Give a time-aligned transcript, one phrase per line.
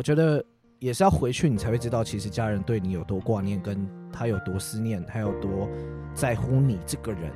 [0.00, 0.42] 我觉得
[0.78, 5.68] 也是要回去，你才会知道，其实家人对你有多挂念，跟他有多思念，他有多
[6.14, 7.30] 在乎你这个人。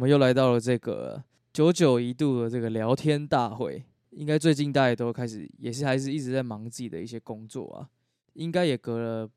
[0.00, 1.22] 们又来到了这个
[1.52, 3.84] 九九一度的这个聊天大会。
[4.10, 7.88] 应该最近大家都开始，也是还是一直在忙自己的一些工作啊。
[8.32, 9.30] 应该也隔了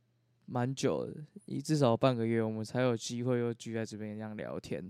[0.45, 1.13] 蛮久的，
[1.45, 4.83] 一至少半个月，我们才有机会又聚在这边这样聊天。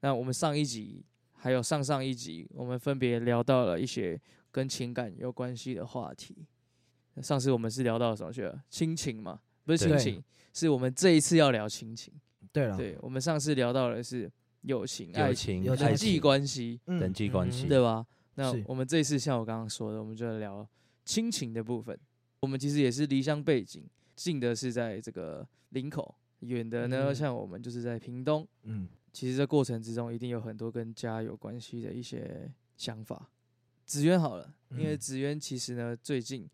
[0.00, 4.18] 那我们上一集还有上上一集，我们分别聊到了一些
[4.50, 6.46] 跟情感有关系的话题。
[7.20, 8.62] 上次我们是聊到什么去了？
[8.70, 10.24] 亲情嘛，不是亲情，
[10.54, 12.14] 是我们这一次要聊亲情。
[12.52, 14.30] 对了，对，我们上次聊到的是
[14.62, 18.06] 友情、爱情、情、有爱人际情、关系，嗯人际关系嗯对吧？
[18.34, 20.66] 那是我们这一次像我刚刚说的，我们就来聊
[21.04, 21.98] 亲情的部分。
[22.40, 23.84] 我们其实也是离乡背景，
[24.14, 28.46] 近的是在这个林口，远的呢，嗯像我们就是在屏东。
[28.62, 33.28] 嗯，其实这过程之中，一定有很多跟家有关系的一些想法。
[33.84, 36.48] 子渊好了，因为嗯子渊其实呢，最近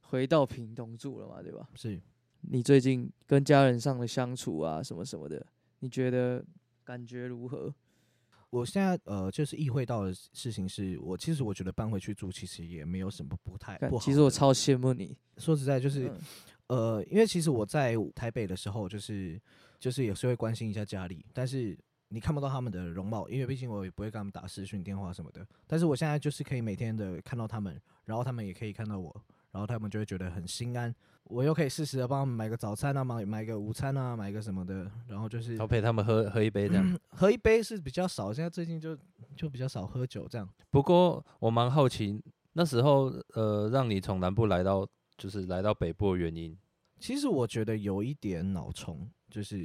[0.00, 1.68] 回到屏东住了嘛，对吧？
[1.74, 2.00] 是。
[2.48, 5.44] 你最近跟家人上的相处啊，什么什么的，
[5.80, 6.42] 你觉得
[6.86, 7.74] 感觉如何？
[8.50, 14.04] 我现在呃，就是意会到的事情是我其实我觉得搬回去住其实也没有什么不太不好。
[14.04, 16.20] 其实我超羡慕你，说实在就是、嗯
[16.68, 19.38] 呃，因为其实我在台北的时候，就是
[19.80, 21.76] 就是也是会关心一下家里，但是
[22.08, 25.46] 你看不到他们的容貌，因为毕竟我也不会跟他们打视讯电话什么的。
[25.66, 29.24] 但是我现在就是可以每天的看到他们，然后他们也可以看到我，
[29.56, 30.94] 然后他们就会觉得很心安。
[31.24, 37.00] 我又可以适时的帮他们买个早餐啊，买买个午餐啊，买个什么的，然后就是要陪他们喝喝一杯这样。
[37.08, 38.94] 喝一杯是比较少，现在最近就
[39.34, 40.46] 就比较少喝酒这样。
[40.70, 46.54] 不过我蛮好奇，那时候呃，让你从南部来到就是来到北部的原因，
[47.00, 49.56] 其实我觉得有一点脑冲，就是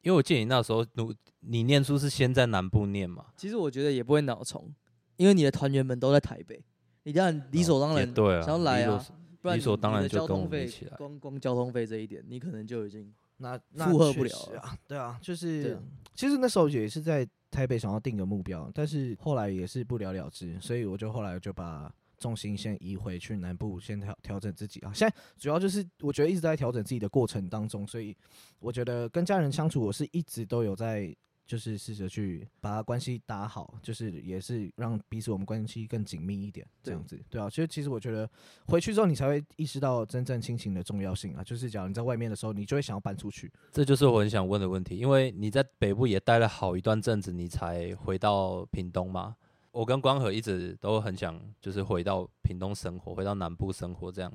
[0.00, 4.74] 因为我记得你那时候读你念书是先在南部念嘛，其实我觉得也不会脑冲，
[5.18, 6.64] 因为你的团员们都在台北，
[7.02, 9.06] 你这样理所当然也对啊，想要来啊
[9.40, 15.82] 不然理所当然就跟我交通费们一起来光光交通费这一点，你可能就已经那那负荷不确了了实啊，对啊，就是啊
[16.14, 24.92] 其实那时候也是在台北想要定个目标，但是后来也是不了了之，所以我就后来就把重心先移回去南部，先调调整自己啊。
[24.94, 28.16] 现在主要就是我觉得一直在调整自己的过程当中，所以
[28.58, 31.14] 我觉得跟家人相处，我是一直都有在。
[31.46, 37.48] 就是试着去把关系打好，就是也是让彼此我们关系更紧密一点，这样子，对啊。
[37.48, 38.28] 其实其实我觉得
[38.66, 41.44] 回去之后，你才会意识到真正亲情的重要性啊。
[41.44, 49.36] 就是假如你在外面的时候，你就会想要搬出去，这就是我很想问的问题，因为你在北部也待了好一段阵子，你才回到屏东嘛。
[49.70, 54.32] 我跟光和一直都很想，就是回到屏东生活，回到南部生活这样。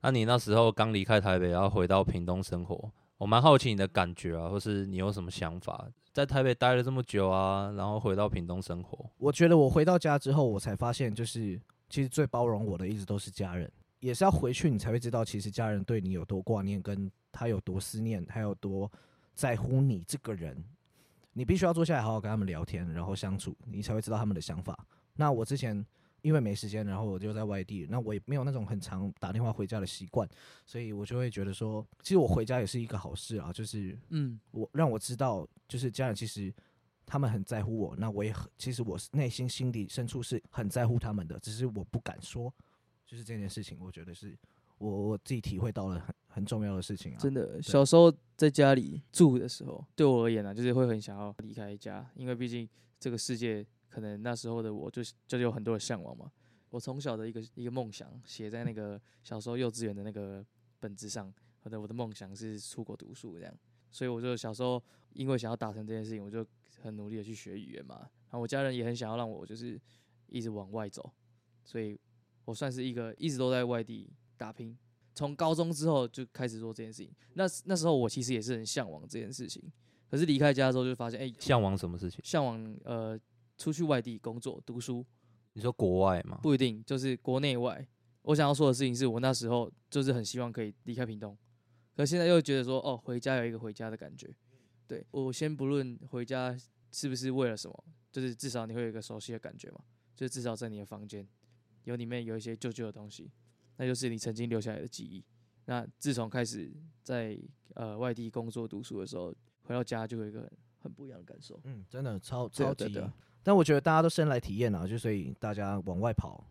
[0.00, 5.88] 那你那时候刚离开台北，然后回到屏东生活，我蛮好奇你的感觉啊，或是你有什么想法？
[6.18, 11.56] 在台北待了这么久啊，然后回到屏东生活，我觉得我回到家之后，我才发现，就是
[11.88, 13.70] 其实最包容我的一直都是家人，
[14.00, 18.90] 也是要回去你才会知道，其实家人对你有多挂念，跟他有多思念，他有多
[19.32, 20.60] 在乎你这个人。
[21.34, 24.76] 你必须要坐下来好好跟他们聊天，然后相处，你才会知道他们的想法。
[25.14, 25.86] 那我之前
[26.22, 30.28] 因为没时间，然后我就在外地，那我也没有那种很常打电话回家的习惯，
[30.66, 36.52] 所以我就会觉得说，其实我回家也是一个好事啊，就是嗯，我让我知道，就是家人其实
[37.06, 42.52] 他们很在乎我，那我也很，其实我是内心心底深处是很在乎他们的，只是我不敢说，
[43.06, 44.36] 就是这件事情，我觉得是
[44.78, 47.18] 我我自己体会到了很很重要的事情啊。
[47.18, 52.68] 真的，小时候在家里住的时候，对我而言呢、啊，就是会很想要离开家，因为毕竟
[53.00, 53.64] 这个世界，
[53.98, 56.30] 可能那时候的我就就有很多的向往嘛。
[56.70, 60.44] 我从小的一个一个梦想写在那个小时候幼稚园的那个
[60.78, 61.32] 本子上，
[61.62, 63.54] 我的我的梦想是出国读书这样，
[63.90, 64.80] 所以我就小时候
[65.14, 66.46] 因为想要达成这件事情，我就
[66.80, 67.96] 很努力的去学语言嘛。
[67.96, 69.80] 然后我家人也很想要让我就是
[70.28, 71.10] 一直往外走，
[71.64, 71.98] 所以
[72.44, 74.78] 我算是一个一直都在外地打拼。
[75.14, 77.10] 从高中之后就开始做这件事情。
[77.34, 79.60] 那那时候我其实也是很向往这件事情，
[80.08, 82.20] 可是离开家之后就发现，哎、向往什么事情？
[82.22, 83.18] 向往呃
[83.58, 85.04] 出去外地工作读书，
[85.52, 86.38] 你说国外吗？
[86.42, 87.86] 不一定就是国内外。
[88.22, 91.36] 我想要说的事情是我那时候就是很希望可以离开屏东，
[91.96, 94.34] 可现在又觉得说，哦，回家有一个回家的感觉。
[94.86, 96.56] 对我先不论回家
[96.92, 99.80] 是不是为了什么，就是至少你会有一个熟悉的感觉嘛，
[100.14, 101.26] 就是至少在你的房间
[101.84, 103.30] 有里面有一些旧旧的东西，
[103.76, 105.24] 那就是你曾经留下来的记忆。
[105.66, 106.72] 那自从开始
[107.02, 107.38] 在
[107.74, 109.34] 呃外地工作读书的时候，
[109.64, 110.50] 回到家就有一个很
[110.80, 111.60] 很不一样的感受。
[111.64, 113.14] 嗯，真的超超级对啊对啊
[113.48, 116.44] 但我觉得大家都生来体验啊，就所以大家往外跑，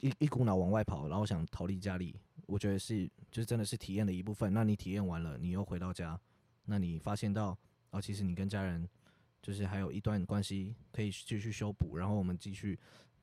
[0.00, 4.52] 一一股脑往外跑，然后想逃离家里，我觉得是就是真的是体验的一部分。
[4.52, 6.20] 那你体验完了，你又回到家，
[6.66, 7.56] 那你发现到
[7.92, 8.86] 哦，其实你跟家人
[9.40, 12.78] 就是还有一段关系可以继续修补，然后我们继续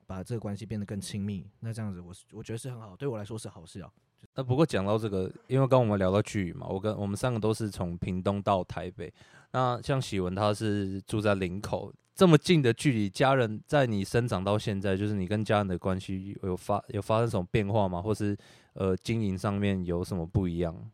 [0.08, 1.48] 把这个关系变得更亲密。
[1.60, 3.94] 那这样子我是我觉得是很好，对我来说是好事啊。
[4.34, 9.14] 那不过讲到这个，因为刚我们聊到距离嘛，我跟我们三个都是从屏东到台北。
[9.52, 18.02] 那像喜文他是住在林口，这么近的距离，家人在你生长到现在，就是你跟家人的关系有发有发生什么变化吗？
[18.02, 18.38] 或是
[18.74, 20.92] 呃经营上面有什么不一样？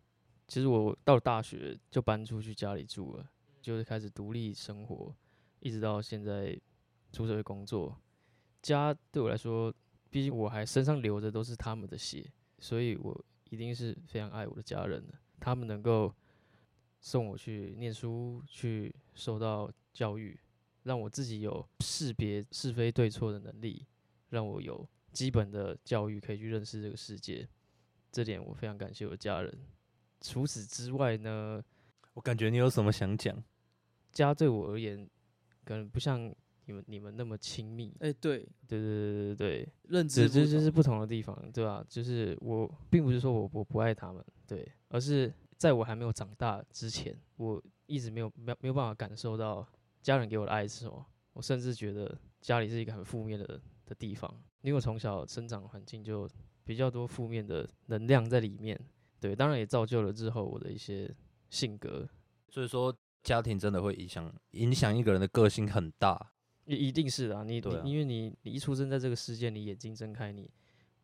[0.47, 3.29] 其实我到了大学就搬出去家里住了，
[3.61, 5.13] 就是开始独立生活，
[5.59, 6.57] 一直到现在
[7.11, 7.97] 出社会工作。
[8.61, 9.73] 家对我来说，
[10.09, 12.25] 毕竟我还身上流着都是他们的血，
[12.59, 15.13] 所以我一定是非常爱我的家人的。
[15.39, 16.13] 他们能够
[17.01, 20.39] 送我去念书，去受到教育，
[20.87, 23.85] 让我自己有识别是非对错的能力，
[24.29, 27.45] 让我有基本的教育可以去认识这个世界。
[28.09, 29.53] 这点我非常感谢我的家人。
[30.21, 31.61] 除此之外呢，
[32.13, 33.43] 我感觉你有什么想讲？
[34.13, 35.07] 家对我而言，
[35.65, 36.33] 可能不像
[36.65, 37.93] 你们你们那么亲密。
[37.99, 49.67] 哎、对，对对对对对，认知这这不同这是不同的地方，对吧、就是我并不是说我我不爱他们，对，而是在我还没有长大之前，我一直没有没有没有办法感受到
[50.07, 51.06] 家人给我的爱是什么。
[51.33, 56.25] 我甚至觉得家里是一个很负面的的地方，因为我从小生长环境就
[56.63, 58.80] 比较多负面的能量在里面。
[59.19, 61.13] 对，当然也造就了日后我的一些
[61.50, 62.07] 性格，
[62.48, 66.31] 所以说家庭真的会影响影响一个人的个性很大。
[66.63, 70.50] 一一定是的、啊，你对啊你因为你你一出生在这个世界，你眼睛睁开，你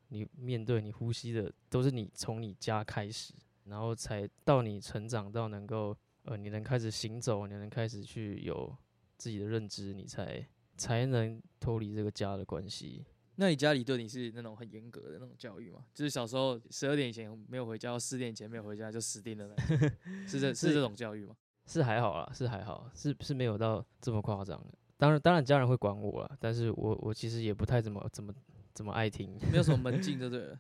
[0.08, 3.34] 你面对你呼吸的都是你从你家开始，
[3.66, 8.76] 然后才到你成长到能够呃你能开始行走，你能开始去有
[9.18, 10.46] 自己的认知，你才
[10.78, 13.06] 才能脱离这个家的关系。
[13.36, 15.86] 那你家里对你是那种很严格的那种教育吗？
[15.94, 19.90] 就是小时候十二点以前没有回家，四点以前没有回家就死定了那种，
[20.28, 21.36] 是这 是这种教育吗？
[21.66, 24.78] 是还好啦，是还好，是是没有到这么夸张的。
[24.98, 28.32] 当然，当然家人会管我啦，但是我我其实也不太怎么怎么
[28.74, 29.36] 怎么爱听。
[29.52, 30.60] 没有什么 门禁就对了。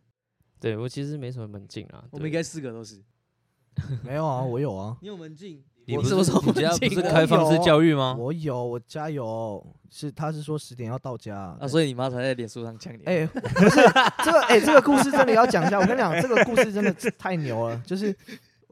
[0.59, 2.07] 对我其实没什么门禁啊。
[2.09, 3.03] 我们应该四个都是。
[4.03, 5.63] 没有啊，我有啊，你有门禁？
[5.85, 8.15] 你不是我什么时候你家不是开放式教育啊吗？
[8.18, 13.03] 我有，我家有，是他是说十点要到家啊，所以你妈才在脸书上呛你。
[13.06, 13.75] 哎、不是
[14.24, 15.80] 这个，哎、这个故事真的要讲一下。
[15.80, 17.77] 我跟你讲，这个故事真的太牛了。
[17.85, 18.15] 就是，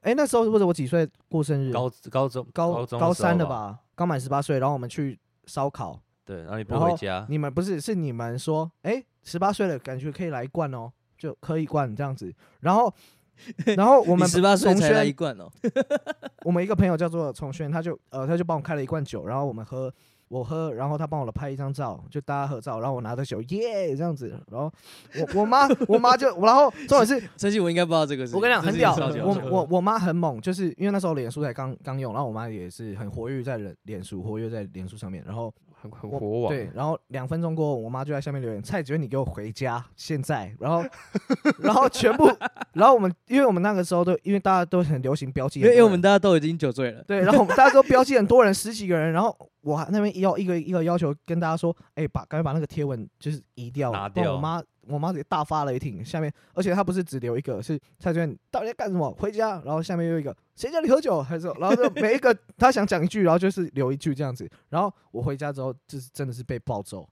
[0.02, 1.72] 哎、那时候或者我几岁过生日？
[1.72, 3.50] 高高中高中高三的的？
[3.50, 6.00] 吧，刚满十八岁，然后我们去烧烤。
[6.24, 12.34] 对，然后你不回家，你们不是是你们说，哎、十八岁了，感觉可以来一罐哦，就可以灌这样子。
[12.62, 12.94] 然后，
[13.78, 15.50] 然后我们十八岁从才来一，罐哦。
[16.44, 19.94] 我们一个朋友叫做从轩，他就呃他就帮我开了一罐酒，然后我们喝。
[20.32, 24.72] 我喝，然后他帮我拍一张照，就大家合照，然后我拿着酒，耶这样子，然后
[25.20, 28.34] 我我妈我妈就，然后 重点是陈信我应该不知道这个事。
[28.34, 28.96] 我跟你讲很屌
[29.26, 40.84] 我我我妈很猛，就是因为那时候脸书才刚刚用，然后我妈也是很活跃在脸脸书，活跃在脸书上面，然后很很我火网，对，然后两分钟过后，我妈就在下面留言：“蔡子你给我回家，现在。”然后，
[41.60, 42.30] 然后全部，
[42.74, 47.04] 然后我们因为我们那个时候都因为大家都很流行标记因为因为我们大家都已经酒醉了。
[47.04, 59.12] 对，然后我们大家都标记很多人， 十几个人，然后我还那边要一个一个要求跟大家说：“哎、把赶快把那个贴文就是移掉，拿掉我妈我妈直接大发雷霆，下面而且她不是只留一个，是蔡娟到底在干什么？
[59.14, 61.22] 回家，然后下面又一个谁叫你喝酒？
[61.22, 64.50] 还是然后就每一个她想讲一句，然后就是留一句这样子。
[64.70, 67.08] 然后我回家之后，就是真的是被暴揍，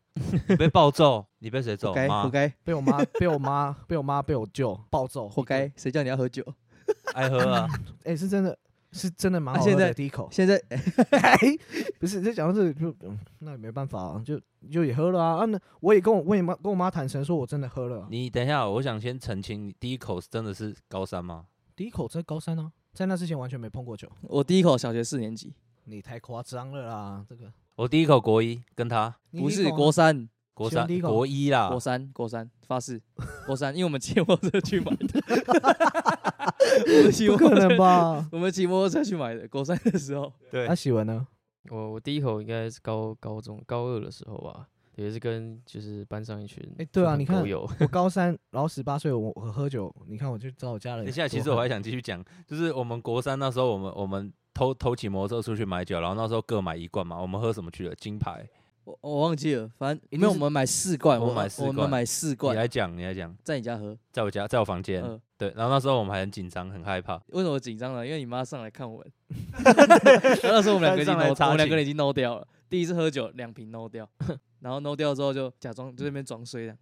[0.47, 1.89] 你被暴揍，你被谁揍？
[1.89, 5.71] 活该，妈活该，被我妈被我妈被我妈被我舅暴揍， 活该！
[5.75, 6.43] 谁叫你要喝酒？
[7.13, 7.67] 爱喝啊！
[8.03, 8.57] 哎、是真的
[8.91, 10.27] 是真的蛮好喝的，啊现在第一口。
[10.31, 10.55] 现在
[11.11, 11.37] 哎，
[11.99, 14.39] 不是，这讲到这里就、嗯，那也没办法啊，就
[14.71, 15.37] 就也喝了啊。
[15.37, 18.07] 啊，那我也跟我我也妈跟我妈坦诚说，我真的喝了啊。
[18.09, 21.45] 你等一下，我想先澄清，你第一口是真的是高三吗？
[21.75, 24.09] 第一口在高三啊，在那之前完全没碰过酒。
[24.23, 25.53] 我第一口小学四年级，
[25.85, 33.01] 你太夸张了啦，这个我第一口国一，跟他不是国三，国三第一口国一啦国，三，国三，发誓，
[33.45, 35.21] 国三，因为我们借摩托车去买的，
[36.97, 37.77] 我们骑不可能？
[37.77, 38.27] 吧？
[38.31, 41.25] 我们骑摩托车去买的，国三的时候，对那喜文呢？
[41.69, 44.65] 我我第一口应该是高高中高二的时候吧，
[44.95, 51.05] 也是跟就是班上一群哎对啊你看狗友我高三， 然后十八岁，我我喝酒，你看我就找我家人。
[51.05, 57.95] 等一下，其实我还想继续讲，就是我们国三那时候，我们我们偷偷骑摩托车出去买酒，然后那时候各买一罐嘛，我们喝什么去了？
[57.95, 58.47] 金牌。
[58.89, 68.05] 我我忘记了，反正一定是没有，我们买四罐，我买四罐我们买四罐你，来讲，你来讲，在你家喝，在我家，在我房间，嗯，对，然后那时候我们还很紧张，很害怕，为什么紧张呢？
[68.05, 69.11] 因为你妈上来看我们，
[70.43, 74.09] 那时候我们两个已经我们两个人已经 no 掉了，第一次喝酒两瓶 no 掉，
[74.61, 76.77] 然后 no 掉之后就假装就在那边装睡这样，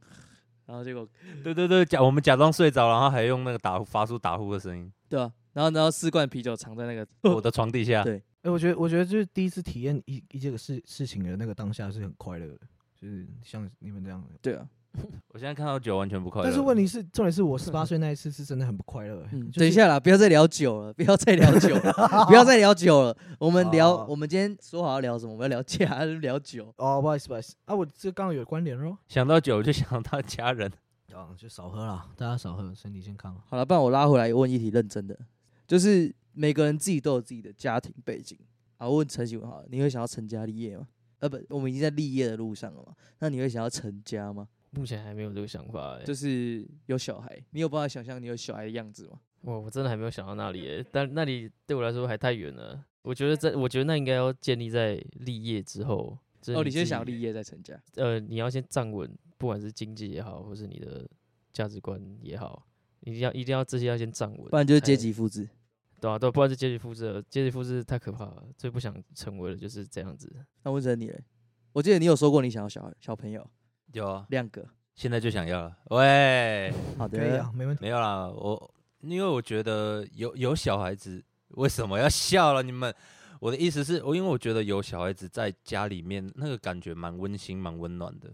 [0.65, 1.07] 然后结果
[1.43, 8.03] 对对对，假我们假装睡着，然后还用那个打呼发出打呼的声音，对啊，然后然后四罐啤酒藏在那个我的床底下。
[8.03, 12.59] 对哎、我觉得我觉得就是第一次体验一一这个事事情的那个当下是很快乐的，
[12.95, 14.27] 就是像你们这样的。
[14.41, 14.65] 对啊，
[15.33, 16.47] 我现在看到酒完全不快乐。
[16.47, 19.29] 但是问题是，重点是我十八 岁那一次是真的很不快乐、欸。
[19.33, 21.91] 嗯，就是等一下啦，不要再聊酒了，不要再聊酒了，
[22.27, 25.33] 不要再聊酒了，我们聊哦我们今天说好要聊什么？
[25.33, 26.73] 我们要聊家，聊酒。
[26.77, 28.97] 哦，不好意思，不好意思啊，我这刚刚有关联哦。
[29.09, 30.71] 想到酒就想到家人，
[31.13, 33.35] 啊，就少喝啦，大家少喝，身体健康。
[33.49, 35.19] 好了，不然我拉回来问一题认真的，
[35.67, 38.38] 就是每个人自己都有自己的家庭背景。
[38.77, 40.88] 啊，我问陈喜文好了，你会想要成家立业吗？
[41.19, 42.93] 呃，不，我们已经在立业的路上了嘛？
[43.19, 44.47] 那你会想要成家吗？
[44.71, 49.19] 目前还没有这个想法、欸，就是有小孩，你有办法想象你有小孩的样子吗？
[49.41, 52.83] 我我真的还没有想到那里、欸，但那里对我来说还太远了。
[53.01, 56.17] 我觉得在，我觉得那应该要建立在立业之后。
[56.39, 61.09] 就是哦，你先想立业再成家，呃，你要先站稳，不管是经济也好，或是你的
[61.51, 62.65] 价值观也好，
[63.01, 65.50] 一定要一定要这些要先站稳，不然就是阶级复制。
[65.99, 70.31] 对啊，对，不然是阶级复制了，阶级复制太可怕了，最不想成为的就是这样子。
[70.63, 71.23] 那问成你嘞？
[71.73, 73.47] 我记得你有说过你想要小孩小朋友
[73.93, 74.65] 有啊，两个。
[74.95, 75.77] 现在就想要了。
[75.91, 77.81] 喂，好的可以啊，，没问题。
[77.83, 82.63] 没有啦，我因为我觉得有有小孩子，为什么要笑了？
[82.63, 82.91] 你们，
[83.39, 88.33] 我的意思是，我因为我觉得有小孩子在家里面，那个感觉蛮温馨、蛮温暖的。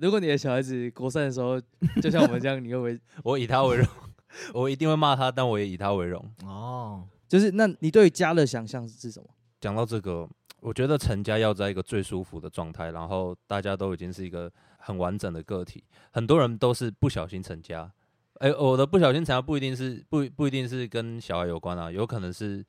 [0.00, 1.60] 如果你的小孩子国三的时候，
[2.02, 3.00] 就像我们这样，你会不会？
[3.22, 3.86] 我以他为荣，
[4.54, 6.24] 我一定会骂他，但我也以他为荣。
[6.44, 9.28] 哦，就是那你对于家的想象是什么？
[9.60, 10.28] 讲到这个，
[10.60, 15.84] 我觉得成家要在一个最舒服的状态，然后大家都已经是一个很完整的个体。
[16.10, 17.92] 很多人都是不小心成家，
[18.34, 22.64] 哎、我的不小心成家不一定是不不一定是跟小孩有关啊，有可能是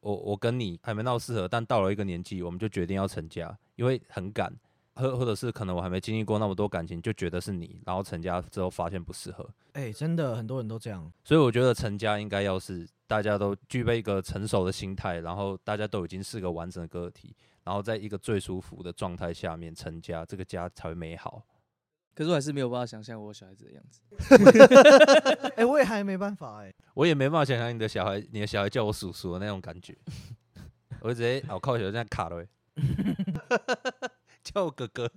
[0.00, 4.50] 我我跟你还没闹适合，但到了一个年纪，我们就决定要成家，因为很赶，
[5.00, 9.48] 或或者是可能我还没经历过那么多感情，就觉得是你，然后成家之后发现不适合。
[9.72, 11.10] 哎、真的很多人都这样。
[11.24, 21.42] 所以我觉得成家应该要是大家都具备一个成熟的心态，然后大家都已经是个完整的个体，然后在一个最舒服的状态下面成家，这个家才会美好。
[22.12, 24.00] 可是我还是没有办法想象我小孩子的样子。
[25.56, 29.96] 哎、我也还没办法哎、我也没办法想象你的小孩，你的小孩叫我叔叔的那种感觉，
[31.00, 32.48] 我就直接我靠，小这样卡了、欸，
[34.44, 35.10] 叫我哥哥。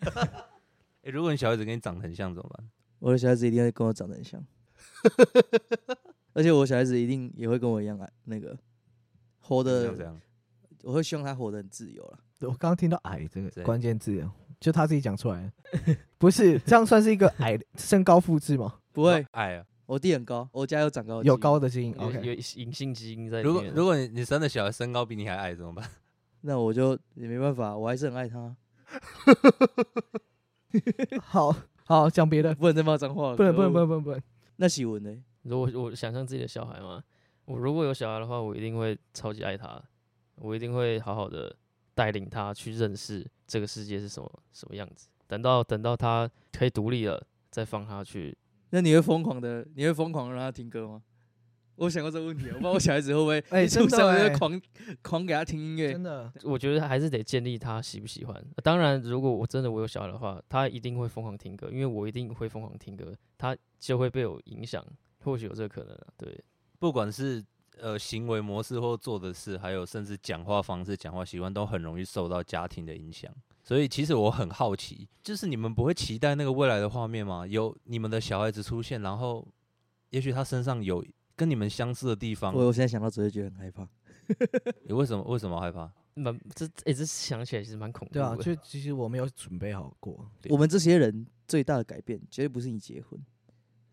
[1.02, 2.68] 欸如果你小孩子跟你长得很像怎么办？
[2.98, 4.44] 我的小孩子一定会跟我长得很像，
[6.34, 8.58] 而且我小孩子一定也会跟我一样矮那个
[9.40, 10.20] 活的，这样，
[10.82, 12.18] 我会希望他活得很自由了。
[12.40, 14.28] 我刚刚听到“矮”这对个关键字，
[14.60, 15.42] 就他自己讲出来
[15.84, 18.80] 的，不是这样算是一个矮身高复制吗？
[18.92, 19.64] 不会，矮啊！
[19.86, 22.32] 我弟很高，我家有长高有高的基因有有。
[22.56, 23.54] 隐性基因在里面。
[23.54, 25.88] 如果如果你你生的小孩身高比你还矮怎么办？
[26.40, 28.54] 那我就也没办法，我还是很爱他，
[31.22, 33.36] 好好讲别的，不能再骂脏话了。
[33.36, 34.22] 不能不能不能不能不能。
[34.56, 35.16] 那喜文呢？
[35.42, 37.02] 如果我想象自己的小孩吗，
[37.44, 39.80] 我如果有小孩的话，我一定会超级爱他，
[40.36, 41.54] 我一定会好好的
[41.94, 45.08] 带领他去认识这个世界是什么什么样子。
[45.28, 48.36] 等到等到他可以独立了，再放他去。
[48.70, 51.02] 那你会疯狂的，你会疯狂地让他听歌吗？
[51.76, 54.60] 我想过这个问题，我不知道我小孩子会不会 哎一出生就狂
[55.02, 56.02] 狂给他听音乐真。
[56.02, 58.44] 的，我觉得还是得建立他喜不喜欢。
[58.62, 64.84] 当然，如果我真的我有小孩的话，他一定会疯狂听歌，因为我一定会疯狂听歌，他就会被我影响，
[65.24, 66.06] 或许有这个可能啊。
[66.16, 66.42] 对，
[66.78, 67.44] 不管是
[67.78, 73.30] 呃行为模式或做的事，还有甚至讲话方式、讲话习惯，都很容易受到家庭的影响。
[73.62, 77.46] 所以其实我很好奇，就是你们不会期待那个未来的画面吗？
[77.46, 79.46] 有你们的小孩子出现，然后
[80.10, 81.04] 也许他身上有
[81.36, 83.88] 跟你们相似的地方，我我现在想到只会觉得很害怕。
[84.84, 85.88] 你为什么为什么害怕？
[86.14, 88.20] 蛮这诶、这想起来其实蛮恐怖的。
[88.20, 90.28] 对啊，就其实我没有准备好过。
[90.40, 93.20] 对我们这些人最大的改变，绝对不是你结婚，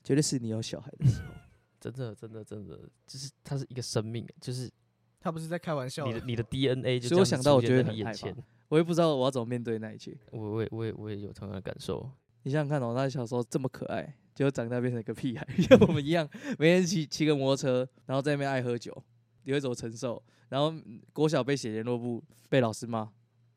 [0.03, 1.27] 绝对是你有小孩的时候。
[1.81, 4.71] 真的真的真的，就是它是一个生命，就是
[5.19, 8.35] 他不是在开玩笑你的你的 DNA 就所以我样子想到我觉得很害怕你眼前。
[8.69, 10.17] 我也不知道我要怎么面对那一切。
[10.31, 12.09] 我我也我也我也有同样的感受。
[12.43, 16.27] 你想想看哦，他小时候这么可爱，结果长大变成一个屁孩， 像我们一样，
[16.59, 18.95] 每天骑骑个摩托车，然后在那边爱喝酒，
[19.43, 20.21] 你会怎么承受？
[20.49, 23.09] 然后嗯国小被写联络簿，被老师骂，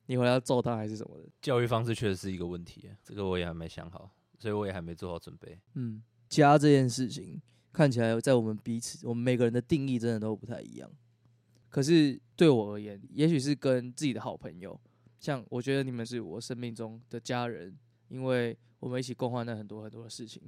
[0.07, 1.29] 你回来要揍他还是什么的？
[1.43, 5.59] 教育方式确实是一个问题，这个我也还没想好，所以我也还没做好准备。
[5.75, 7.41] 嗯，家这件事情
[7.73, 10.91] 看起来在我们彼此，我们每个人的定义真的都不太一样。
[11.69, 14.81] 可是对我而言，也许是跟自己的好朋友，
[15.19, 17.77] 像我觉得你们是我生命中的家人，
[18.09, 20.43] 因为我们一起共患难很多很多的事情。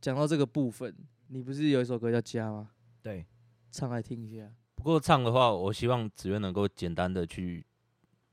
[0.00, 0.94] 讲到这个部分，
[1.28, 2.70] 你不是有一首歌叫《家》吗？
[3.02, 3.26] 对，
[3.70, 4.52] 唱来听一下。
[4.74, 7.64] 不过唱的话，我希望子渊能够简单的去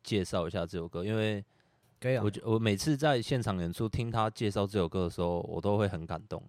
[0.04, 1.04] 介绍一下这首歌？
[1.04, 1.44] 因为
[2.00, 6.44] 可以啊我，觉我每次在现场演出听他介绍这首歌的时候，我都会很感动。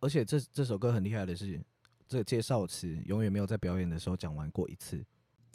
[0.00, 1.60] 而且这这首歌很厉害的是，
[2.06, 5.04] 这个介绍词永远没有在表演的时候讲完过一次。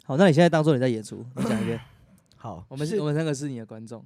[0.04, 1.80] 好，那你现在当做你在演出，你讲一遍。
[2.36, 4.04] 好，我们是我们三个是你的观众，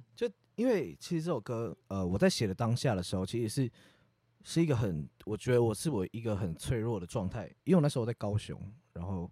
[0.57, 3.71] 因为其实这首歌，呃，我在写的当下的时候，其实是
[4.43, 8.59] 是一个很，我觉得我是我一个很脆弱的状态，因为我那时候我在高雄，
[8.93, 9.31] 然后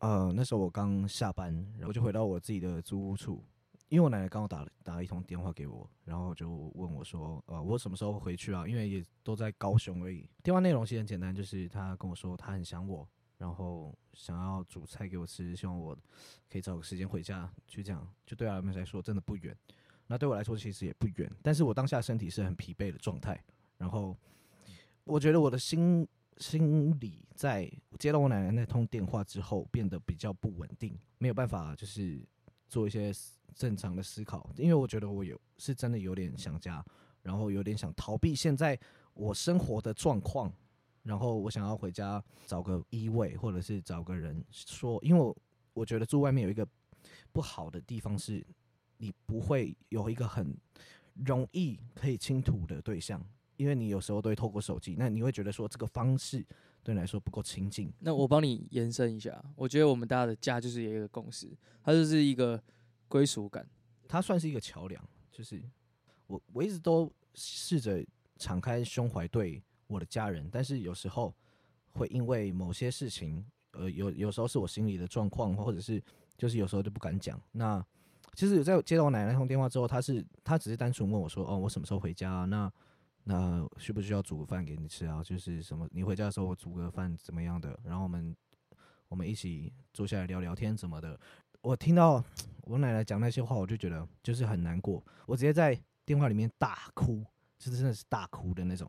[0.00, 3.40] 呃那时候我刚下班，然后就回到我自己的租屋处，
[3.88, 8.66] 因为我奶奶刚好打了打了一通电话给我，然后就问我说，呃，我什么时候回去啊？
[8.66, 10.28] 因为也都在高雄而已。
[10.42, 15.96] 电话内容其实很简单，就是他跟我说他很想我，然后想要煮菜给我吃，希望我
[16.50, 18.04] 可以找个时间回家，就这样。
[18.26, 19.56] 就对他们来说真的不远。
[20.06, 23.42] 那对我来说其实也不远，但是我当下身体是很疲惫的状态，
[23.78, 24.16] 然后
[25.04, 26.06] 我觉得我的心
[26.38, 32.20] 心理在接到我奶奶那通电话之后变得比较不稳定，没有办法就是
[32.68, 33.12] 做一些
[33.54, 36.84] 正常的思考，因为我觉得我有是真的有点想家，
[37.22, 38.78] 然后有点想逃避现在
[39.14, 40.52] 我生活的状况，
[41.02, 45.36] 然后我想要回家找个依偎，或者是找个人说，因为我
[45.72, 46.66] 我觉得住外面有一个
[47.32, 48.44] 不好的地方是，
[49.04, 50.56] 你不会有一个很
[51.26, 53.22] 容易可以倾吐的对象，
[53.58, 56.42] 因为你有时候都会透过手机，那你会觉得说这个方式
[56.82, 57.92] 对你来说不够亲近。
[57.98, 62.58] 那我帮你延伸一下，我觉得我们大家的家就是有一个共识，它就是一个
[63.08, 63.68] 归属感。
[64.08, 65.62] 它算是一个桥梁，就是
[66.26, 68.02] 我我一直都试着
[68.38, 71.34] 敞开胸怀对我的家人，但是有时候
[71.92, 76.02] 会因为某些事情，呃，有有时候是我心里的状况，或者是
[76.38, 77.38] 就是有时候就不敢讲。
[77.52, 77.84] 那
[78.34, 82.44] 其实有在接到我奶奶那通电话之后，她是她只是单纯问我说，哦，我什么时候回家、啊？
[82.44, 82.70] 那
[83.24, 85.22] 那需不需要煮个饭给你吃啊？
[85.22, 87.78] 就是什么你回家的时候我煮个饭怎么样的？
[87.82, 88.36] 然后我们
[89.08, 91.18] 我们一起坐下来聊聊天什么的。
[91.62, 92.22] 我听到
[92.62, 97.24] 我奶奶讲那些话，我就觉得就是很难过，我直接在电话里面大哭，
[97.58, 98.86] 就是真的是大哭的那种。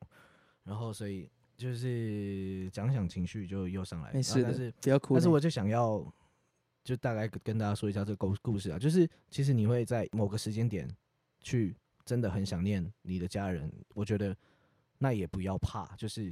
[0.64, 5.14] 然后所以就是讲讲情绪就又上来，没事的但是，不要哭。
[5.14, 6.06] 但是我就想要
[6.86, 10.88] 就大概跟跟大家说一下这个故故事啊，就是其实你会在某个时间点
[11.42, 14.38] 去真的很想念你的家人，我觉得
[15.00, 16.32] 那也不要怕，就是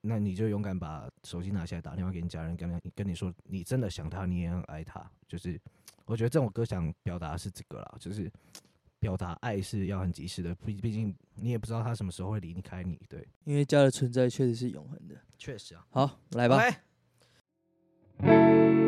[0.00, 5.58] 那你就勇敢把手机拿下来打电话给你家人，跟他跟你说你真的想他，你也很爱他，就是
[6.04, 8.28] 我觉得这首歌想表达的是这个啦，就是
[8.98, 15.14] 表达爱是要很及时的，毕毕竟你也不知道他什么时候会离开你，对，因为家的存在确实是永恒的。
[15.38, 16.56] 确实啊，好，来吧。
[18.18, 18.85] 来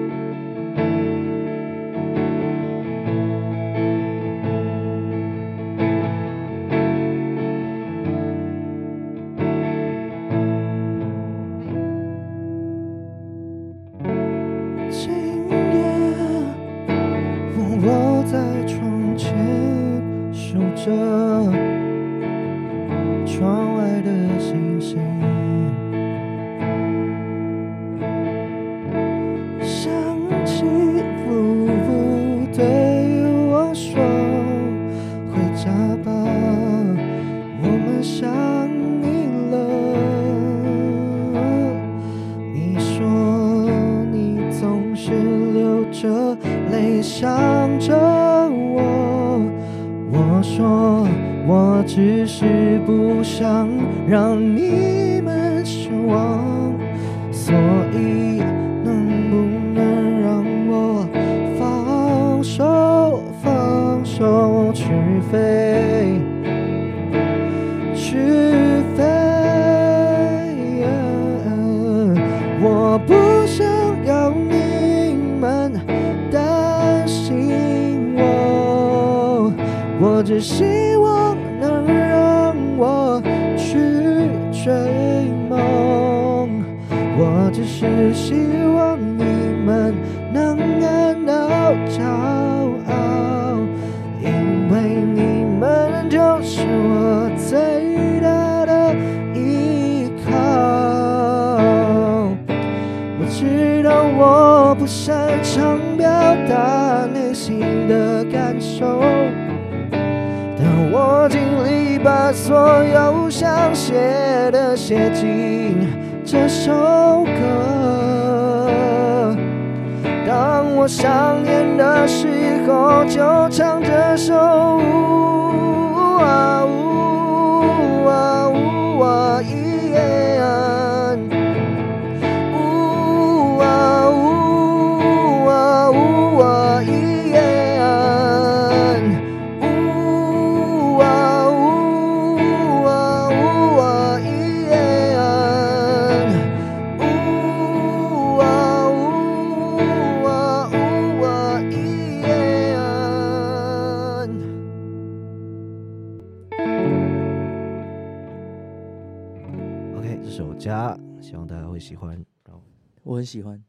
[161.88, 162.14] 喜欢。
[162.44, 162.62] 然后
[163.03, 163.64] 我很喜欢。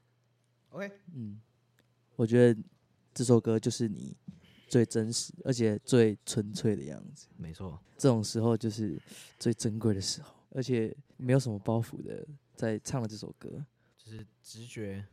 [0.72, 1.40] OK，嗯，
[2.18, 2.62] 我觉得
[3.14, 4.16] 这首歌就是你
[4.68, 7.28] 最真实而且最纯粹的样子。
[7.38, 9.02] 没错，这种时候就是
[9.38, 13.66] 最珍贵的时候，而且没有什么包袱的在唱了这首歌。
[13.98, 15.06] 就是直觉，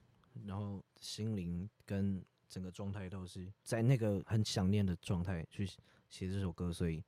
[0.44, 5.64] 然后心灵跟整个状态都是在那个很想念的状态去
[6.08, 7.04] 写这首歌，所以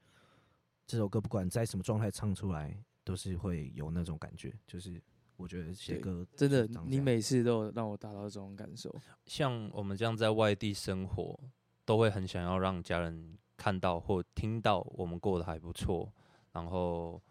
[0.87, 4.55] 这首歌不管在什么状态唱出来，都是会有那种感觉。
[4.67, 5.01] 就是
[5.39, 8.95] 我觉得写对歌真的你每次都有让我达到这种感受。
[9.25, 11.39] 像我们这样在外地生活，
[11.85, 16.13] 都会很想要让家人看到或听到我们过得还不错，
[16.53, 17.23] 然后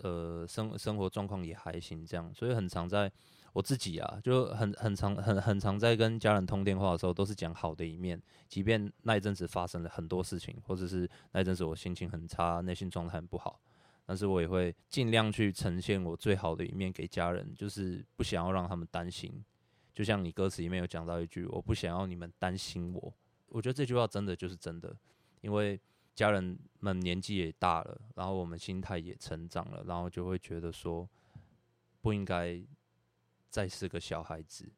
[0.00, 3.10] 呃生生活状况也还行，这样，所以很常在
[3.52, 13.60] 我自己啊，就很很常很很常在跟家人通电话的时候，都是讲好的一面，即便那一阵子发生了很多事情，或者是那一阵子我心情很差，内心状态很不好。
[14.06, 19.44] 但是我也会尽量去呈现我最好的一面给家人，就是不想要让他们担心，
[19.92, 23.12] 就像你歌词里面有讲到一句，我不想要你们担心我。
[23.48, 24.96] 我觉得这句话真的就是真的，
[25.40, 25.80] 因为
[26.14, 31.08] 家人们年纪也大了，然后我们心态也成长了，然后就会觉得说，
[32.00, 32.62] 不应该
[33.50, 34.70] 再是个小孩子，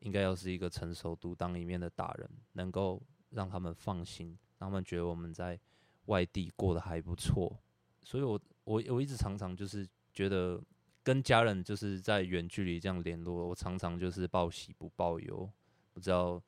[0.00, 5.58] 应该要是一个成熟独当一面的大人，能够让他们放心，让他们觉得我们在
[6.06, 7.58] 外地过得还不错。
[8.02, 10.62] 所以我我我一直常常就是觉得
[11.02, 15.50] 跟家人就是在远距离这样联络，我常常就是报喜不报忧，
[15.94, 16.42] 不知道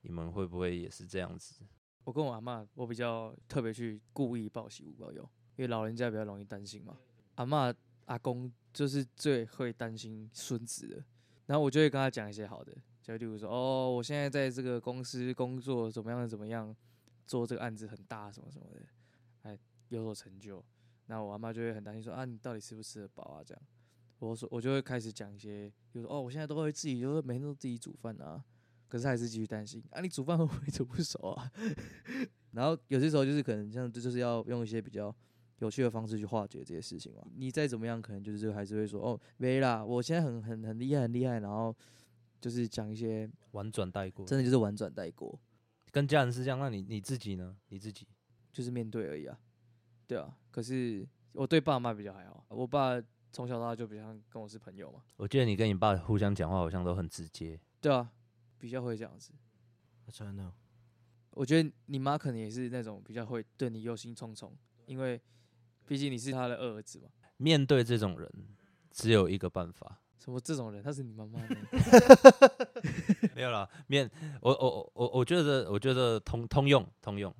[0.00, 1.56] 你们会不会也是这样子？
[2.04, 5.22] 我跟我阿嬷，我比较特别去故意报喜不报忧，
[5.56, 6.96] 因为老人家比较容易担心嘛。
[7.34, 7.74] 阿嬷
[8.06, 11.04] 阿公就是最会担心孙子的，
[11.44, 16.74] 然后我就会跟他讲一些好的，就例如说，哦，我现在在这个公司工作怎么样怎么样，
[17.26, 18.80] 做这个案子很大什么什么的，
[19.42, 19.58] 哎，
[19.90, 20.64] 有所成就。
[21.10, 23.42] 那我阿妈就会很担心说啊，你到底吃不吃得饱啊？
[23.44, 23.60] 这样，
[24.20, 28.44] 我说我就会开始讲一些，比如说哦，我现在都会自己，就是每天都自己煮饭啊，
[28.86, 31.50] 可是还是继续担心啊，你煮饭会不会煮不熟啊？
[32.52, 35.12] 然后有些时候就是可能像这就是要用一些比较
[35.58, 37.22] 有趣的方式去化解这些事情嘛。
[37.34, 41.76] 你再怎么样，可能就是还是会说哦，没啦，我现在很很很厉害很厉害，然后
[42.40, 45.36] 就是讲一些婉转带过，真的就是婉转带过，
[45.90, 47.56] 跟家人是这样，那你你自己呢？
[47.68, 48.06] 你自己
[48.52, 49.38] 就是面对而已啊。
[50.06, 53.00] 对啊，可是我对爸妈比较还好，我爸
[53.32, 55.02] 从小到大就比较跟我是朋友嘛。
[55.16, 58.10] 我记得你跟你爸互相讲话好像都很直接，对啊，
[58.58, 59.32] 比较会这样子。
[60.12, 60.52] 真的
[61.30, 64.50] 我觉得你妈可能也是那种比较会对你忧心忡忡，
[64.86, 65.20] 因为
[65.86, 67.08] 毕竟你是他的二儿子嘛。
[67.36, 68.28] 面对这种人，
[68.90, 71.56] 只有一个办法，什么这种人，他是你妈妈呢？
[73.36, 74.10] 没有啦，面
[74.40, 77.32] 我我我我我觉得我觉得通通用通用，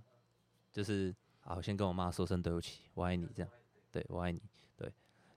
[0.70, 1.12] 就是
[1.50, 3.50] 好，先跟我妈说声对不起，我爱你，这样，
[3.90, 4.40] 对我爱你，
[4.76, 4.88] 对，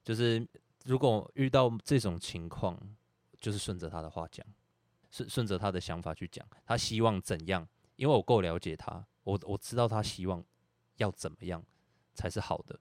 [0.04, 0.48] 就是
[0.86, 2.80] 如果遇到这种情况，
[3.40, 4.46] 就是顺着他的话讲，
[5.10, 10.46] 顺顺着他的想法去讲，他希望怎样，因为我够了解他，我我知道他希望
[10.98, 11.66] 要怎么样
[12.14, 12.80] 才是好的，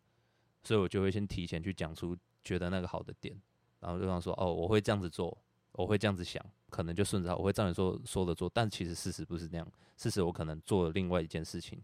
[0.63, 2.15] 所以我就会先提前去讲出
[2.45, 3.35] 觉得那个好的点，
[3.81, 5.35] 然后对方说哦，我会这样子做，
[5.73, 9.67] 我会这样子想，可能就顺着他，我会照你说说的做，但其实事实不是那样，
[9.97, 11.83] 事实我可能做了另外一件事情，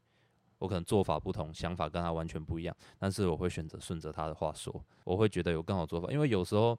[0.58, 6.78] 我可能做法不同，想法跟他完全不一样，但是我会选择顺着他的话说，我会觉得有更好做法，因为有时候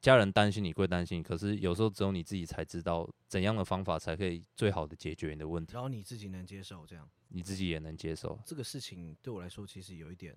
[0.00, 7.08] 家人担心你归担心，可是有时候只有你自己才知道怎样的方法才可以最好的解决你的问题，然后你自己能接受这样。
[7.28, 8.38] 你自己也能接受。
[8.46, 10.36] 这个事情对我来说其实有一点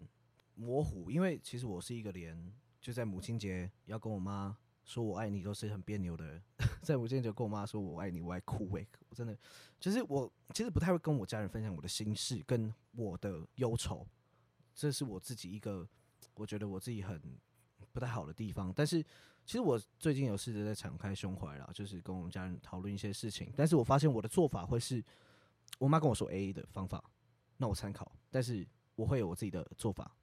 [0.55, 2.51] 模糊，因为其实我是一个连
[2.81, 6.41] 就在母亲节要跟我妈说我爱你都是很别扭的人，
[6.81, 9.37] 在母亲节跟我妈说我爱你，我爱哭诶、我真的
[9.79, 14.07] 就是我其实不太会跟我家人分享我的心事跟我的忧愁，
[14.73, 15.87] 这是我自己一个
[16.33, 17.21] 我觉得我自己很
[17.93, 19.05] 不太好的地方，但是。
[19.45, 25.01] 其实我最近有试着在敞开胸怀啦，就是跟我们家人讨论一些事情，但是我发现我的做法会是，
[25.79, 27.01] 我妈跟我说 A 的方法，
[27.55, 30.13] 那我参考，但是我会有我自己的做法，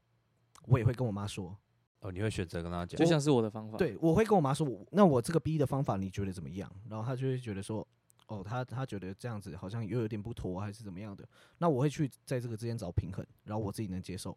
[0.67, 1.57] 我也会跟我妈说，
[2.05, 6.71] 哦，你会选择跟他讲就，像是我的方法。，对我会跟我妈说，我那我这个 B 的方法你觉得怎么样？
[6.91, 7.87] 然后她就会觉得说，
[8.27, 11.27] 哦，她她觉得这样子好像又有点不妥，还是怎么样的？
[11.57, 14.37] 那我会去在这个之间找平衡，然后我自己能接受，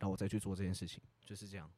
[0.00, 1.70] 然后我再去做这件事情，就是这样。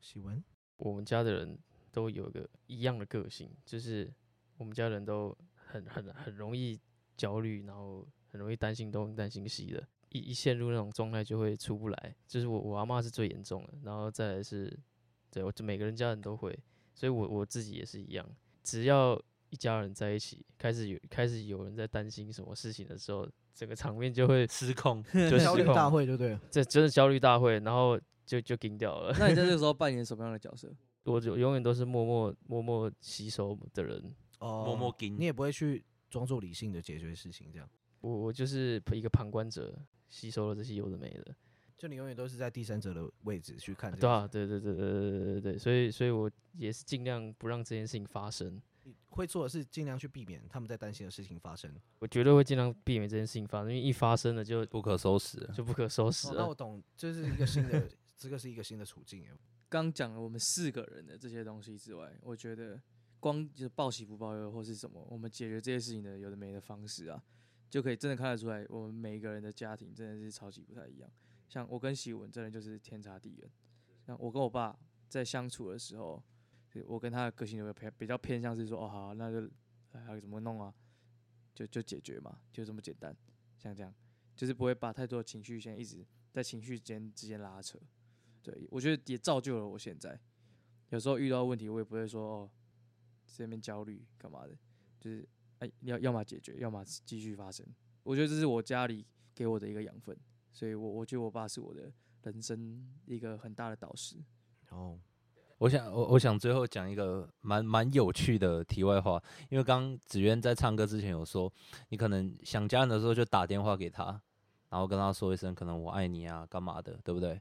[0.00, 0.42] 喜文，
[0.76, 1.56] 我们家的人
[1.92, 4.12] 都有一个一样的个性，就是
[4.56, 6.76] 我们家人都很很很容易
[7.16, 12.14] 焦虑，然后很容易担心东担心西的，一一陷入那种状态就会出不来。
[12.26, 14.72] 就是我我阿妈是最严重的，然后再来是，
[15.30, 16.56] 对我就每个人家人都会，
[16.94, 18.26] 所以我我自己也是一样，
[18.62, 19.20] 只要
[19.50, 26.40] 一家人在一起，开始有开始有人在担心什么事情的时候，整个场面就会失控， 就焦虑大会，就对了？
[26.50, 29.14] 这真的焦虑大会，然后就就惊掉了。
[29.18, 30.72] 那你在这个时候 扮演什么样的角色？
[31.04, 34.14] 我就永远都是默默默默吸收的人。
[34.38, 37.68] 哦，默默跟你也不会去装作理性的解决事情，这样，
[38.00, 39.78] 我我就是一个旁观者，
[40.10, 41.34] 吸收了这些有的没的。
[41.78, 44.28] 就你永远都是在第三者的位置去看这对啊。
[44.28, 48.60] 对对对对对对对对，所以所以我也是尽量不让这件事情发生。
[48.82, 51.74] 你会做的是尽量去避免他们在担心的事情发生。
[52.00, 55.54] 我绝对会尽量避免这件事情发生，因为一发生了就不可收拾了。
[55.54, 56.46] 就不可收拾哦，那。
[56.46, 59.24] 我 懂，这是一个新的，这个是一个新的处境。
[59.70, 62.80] 刚讲了我们四个人的这些东西之外，我觉得
[63.20, 67.22] 光就是报喜不报忧或是什么，我们解决这些事情的有的没的方式啊，
[67.70, 71.08] 就可以真的看得出来，我们每一个人的家庭真的是超级不太一样。
[71.48, 73.50] 像我跟喜文真的就是天差地远。
[74.06, 74.76] 像我跟我爸
[75.08, 76.22] 在相处的时候，
[76.86, 79.48] 我跟他的个性就会偏比较偏向是说，哦好，那就
[79.92, 80.74] 还要怎么弄啊，
[81.54, 83.16] 就就解决嘛，就这么简单。
[83.56, 83.94] 像这样，
[84.34, 87.78] 就是不会把太多的情绪先一直在情绪间之间拉扯。
[88.42, 90.18] 对我觉得也造就了我现在。
[90.88, 92.50] 有时候遇到问题，我也不会说哦，
[93.26, 94.56] 这边焦虑干嘛的，
[94.98, 95.28] 就是
[95.60, 97.64] 哎，要要么解决，要么继续发生。
[98.02, 100.14] 我觉得这是我家里给我的一个养分，
[100.52, 101.90] 所以我我觉得我爸是我的
[102.24, 104.16] 人生一个很大的导师。
[104.70, 104.98] 哦，
[105.58, 111.52] 我想，我我想最后讲一个蛮蛮有趣的题外话，因为刚刚子渊在唱歌之前有说，
[111.90, 114.06] 你可能想家人的时候就打电话给他，
[114.70, 117.40] 然后跟他说一声可能我爱你啊，干嘛的，对不对？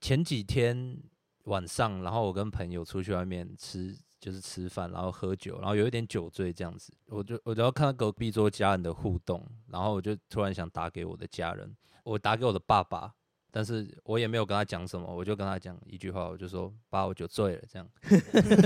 [0.00, 0.98] 前几天
[1.44, 13.14] 晚上，然后我跟朋友出去外面吃，就是吃饭，然后喝酒，然后有一点酒醉这样子，我就我只要看到隔壁桌家人的互动，然后我就突然想打给我的家人，我打给我的爸爸，
[13.50, 17.88] 但是我也没有跟他讲什么，我就跟他讲一句话，我就说爸，我酒醉了这样。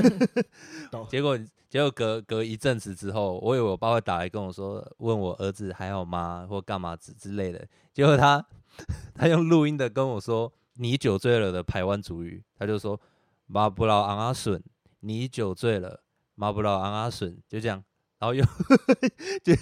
[0.90, 1.38] 懂结果
[1.68, 7.64] 结果隔隔一阵子之后，我以为我爸会打来跟我说，问我儿子还好吗，或干嘛之之类的。
[7.92, 8.44] 结果他
[9.14, 13.00] 他用录音的跟我说，你酒醉了的台湾主语，他就说
[13.46, 14.60] 马布劳昂阿笋，
[15.04, 16.02] 你酒醉了，
[16.34, 17.84] 马不老昂阿笋，就这样。
[18.18, 18.42] 然后又
[19.44, 19.54] 就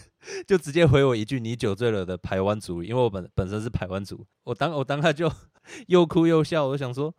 [0.47, 5.29] 就直接回我一句“你酒醉了”的台湾族语，因为我本本身是台湾族，我当我当下就
[5.89, 7.13] 又哭又笑，我想说，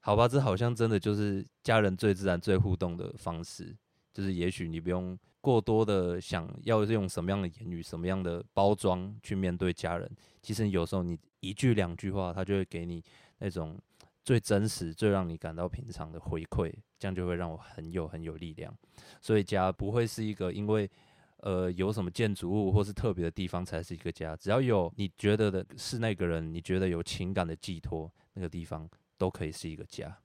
[0.00, 3.76] 好吧，这好像真的就是家人最自然、最互动的方式，
[4.12, 10.10] 就是也许你不用过多的想要用什么样的言语、什么样的包装去面对家人，
[10.42, 13.04] 其实有时候你一句两句话，他就会给你
[13.38, 13.78] 那种
[14.22, 18.74] 最真实、最让你感到平常的回馈，这样就会让我很有很有力量。
[19.20, 20.90] 所以家不会是一个因为
[21.38, 30.16] 呃有什么建筑物或是特别的地方才是一个家，只要有你觉得的是那个人，你觉得有情感的寄托，那个地方都可以是一个家。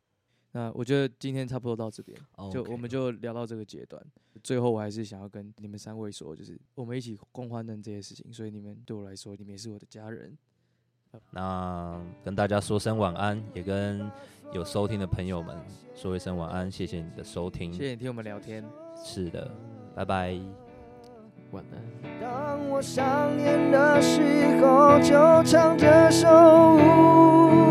[0.51, 2.17] 那我觉得今天差不多到这边，
[2.49, 4.01] 就我们就聊到这个阶段。
[4.41, 10.37] 最后，我还是想要跟你们三位说，就是我们一起共患难这些事情，所以你们对我来说，你们也是我的家人。
[11.29, 14.09] 那跟大家说声晚安，也跟
[14.51, 15.55] 有收听的朋友们
[15.95, 17.73] 说一声晚安，谢谢你的收听。
[17.73, 18.63] 谢谢你听我们聊天。
[19.03, 19.49] 是的，
[19.95, 20.37] 拜拜。
[21.51, 22.21] 晚安。
[22.21, 24.21] 当我想念的时
[24.61, 27.64] 候，就唱这首。